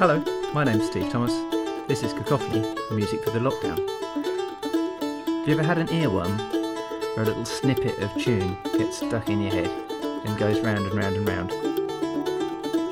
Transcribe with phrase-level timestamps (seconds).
[0.00, 0.18] Hello,
[0.54, 1.34] my name's Steve Thomas.
[1.86, 3.86] This is Cacophony, music for the lockdown.
[5.40, 6.38] Have you ever had an earworm
[7.14, 9.68] where a little snippet of tune gets stuck in your head
[10.24, 11.50] and goes round and round and round?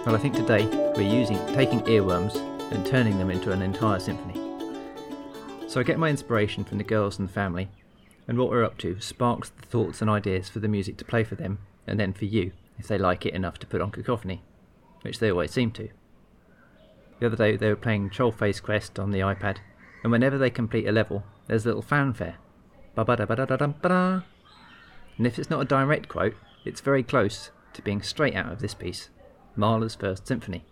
[0.05, 2.37] Well, I think today we're using taking earworms
[2.73, 4.39] and turning them into an entire symphony.
[5.67, 7.71] So I get my inspiration from the girls and the family,
[8.27, 11.25] and what we're up to sparks the thoughts and ideas for the music to play
[11.25, 11.57] for them,
[11.87, 14.43] and then for you, if they like it enough to put on Cacophony,
[15.01, 15.89] which they always seem to.
[17.19, 19.59] The other day they were playing Trollface Quest on the iPad,
[20.03, 22.37] and whenever they complete a level, there's a little fanfare.
[22.95, 24.21] ba ba da ba da da da
[25.17, 28.61] And if it's not a direct quote, it's very close to being straight out of
[28.61, 29.11] this piece,
[29.57, 30.65] Mahler's First Symphony.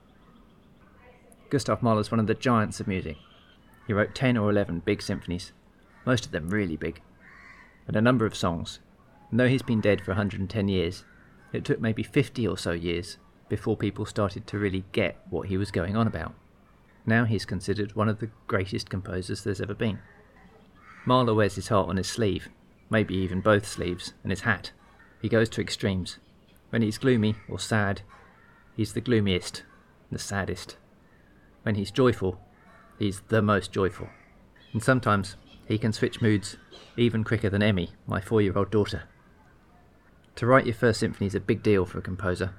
[1.50, 3.16] Gustav Mahler's one of the giants of music.
[3.86, 5.52] He wrote 10 or 11 big symphonies,
[6.04, 7.00] most of them really big,
[7.88, 8.78] and a number of songs.
[9.30, 11.04] And though he's been dead for 110 years,
[11.52, 13.18] it took maybe 50 or so years
[13.48, 16.34] before people started to really get what he was going on about.
[17.04, 20.00] Now he's considered one of the greatest composers there's ever been.
[21.04, 22.48] Mahler wears his heart on his sleeve,
[22.90, 24.72] maybe even both sleeves, and his hat.
[25.22, 26.18] He goes to extremes.
[26.70, 28.02] When he's gloomy or sad,
[28.76, 29.62] he's the gloomiest,
[30.10, 30.76] the saddest.
[31.62, 32.40] When he's joyful,
[32.98, 34.08] he's the most joyful.
[34.72, 36.56] And sometimes he can switch moods
[36.96, 39.04] even quicker than Emmy, my four year old daughter.
[40.36, 42.52] To write your first symphony is a big deal for a composer,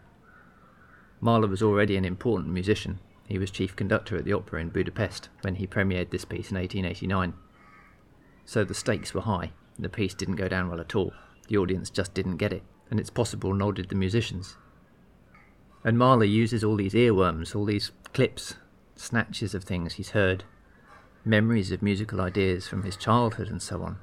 [1.19, 2.99] Mahler was already an important musician.
[3.27, 6.57] He was chief conductor at the opera in Budapest when he premiered this piece in
[6.57, 7.33] 1889.
[8.45, 9.51] So the stakes were high.
[9.75, 11.13] and The piece didn't go down well at all.
[11.47, 14.57] The audience just didn't get it, and it's possible nor did the musicians.
[15.83, 18.55] And Mahler uses all these earworms, all these clips,
[18.95, 20.43] snatches of things he's heard,
[21.23, 23.97] memories of musical ideas from his childhood and so on.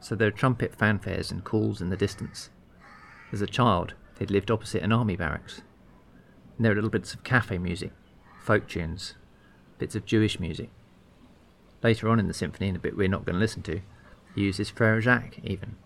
[0.00, 2.50] So there are trumpet fanfares and calls in the distance.
[3.32, 5.62] As a child, he'd lived opposite an army barracks,
[6.56, 7.92] and there are little bits of cafe music,
[8.40, 9.14] folk tunes,
[9.78, 10.70] bits of Jewish music.
[11.82, 13.80] Later on in the symphony, in a bit we're not going to listen to,
[14.34, 15.76] he uses Frere Jacques even.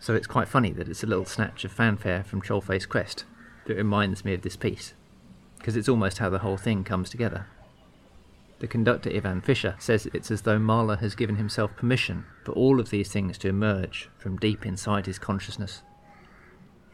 [0.00, 3.24] So it's quite funny that it's a little snatch of fanfare from Trollface Quest
[3.66, 4.94] that reminds me of this piece,
[5.58, 7.46] because it's almost how the whole thing comes together.
[8.60, 12.80] The conductor Ivan Fischer says it's as though Mahler has given himself permission for all
[12.80, 15.82] of these things to emerge from deep inside his consciousness.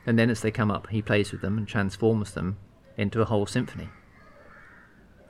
[0.06, 2.58] And then as they come up, he plays with them and transforms them
[2.96, 3.88] into a whole symphony.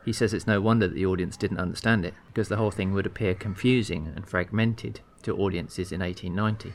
[0.05, 2.93] He says it's no wonder that the audience didn't understand it, because the whole thing
[2.93, 6.75] would appear confusing and fragmented to audiences in 1890.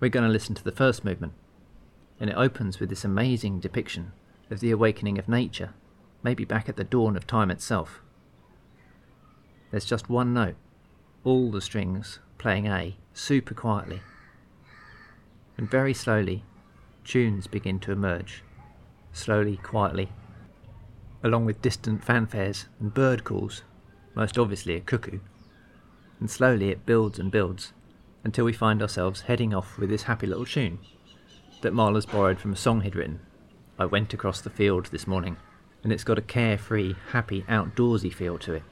[0.00, 1.34] We're going to listen to the first movement,
[2.18, 4.12] and it opens with this amazing depiction
[4.50, 5.74] of the awakening of nature,
[6.22, 8.00] maybe back at the dawn of time itself.
[9.70, 10.56] There's just one note,
[11.22, 14.00] all the strings playing A super quietly,
[15.58, 16.44] and very slowly,
[17.04, 18.42] tunes begin to emerge
[19.16, 20.10] slowly, quietly,
[21.22, 23.62] along with distant fanfares and bird calls,
[24.14, 25.20] most obviously a cuckoo.
[26.20, 27.72] And slowly it builds and builds
[28.24, 30.78] until we find ourselves heading off with this happy little tune
[31.62, 33.20] that Mahler's borrowed from a song he'd written.
[33.78, 35.36] I went across the field this morning,
[35.82, 38.62] and it's got a carefree, happy, outdoorsy feel to it.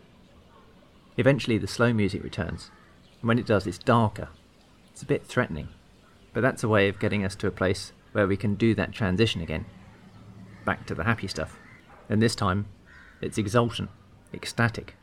[1.16, 2.70] Eventually, the slow music returns,
[3.20, 4.28] and when it does, it's darker.
[4.92, 5.68] It's a bit threatening,
[6.32, 8.92] but that's a way of getting us to a place where we can do that
[8.92, 9.66] transition again
[10.64, 11.58] back to the happy stuff.
[12.08, 12.66] And this time,
[13.20, 13.90] it's exultant,
[14.32, 14.96] ecstatic,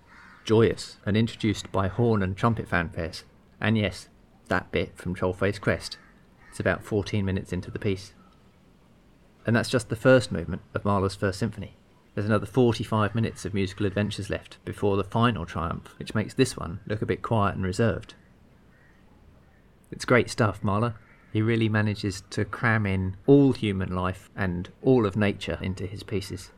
[0.44, 3.24] joyous, and introduced by horn and trumpet fanfares.
[3.60, 4.10] And yes,
[4.48, 5.98] that bit from Trollface Quest.
[6.50, 8.14] It's about 14 minutes into the piece.
[9.46, 11.78] And that's just the first movement of Mahler's First Symphony.
[12.14, 16.58] There's another 45 minutes of musical adventures left before the final triumph, which makes this
[16.58, 18.16] one look a bit quiet and reserved.
[19.92, 20.96] It's great stuff, Mahler.
[21.32, 26.04] He really manages to cram in all human life and all of nature into his
[26.04, 26.52] pieces.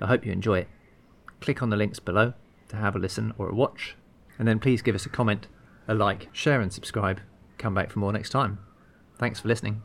[0.00, 0.68] I hope you enjoy it.
[1.40, 2.32] Click on the links below
[2.68, 3.94] to have a listen or a watch,
[4.38, 5.48] and then please give us a comment,
[5.86, 7.20] a like, share, and subscribe.
[7.58, 8.58] Come back for more next time.
[9.18, 9.82] Thanks for listening.